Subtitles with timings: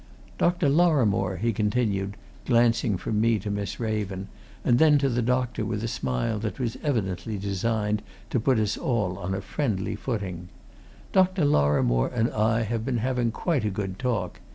[0.39, 0.67] "Dr.
[0.67, 2.17] Lorrimore," he continued,
[2.47, 4.29] glancing from me to Miss Raven
[4.65, 8.01] and then to the doctor with a smile that was evidently designed
[8.31, 10.49] to put us all on a friendly footing,
[11.13, 11.45] "Dr.
[11.45, 14.39] Lorrimore and I have been having quite a good talk.